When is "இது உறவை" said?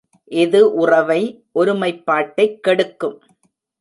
0.31-1.43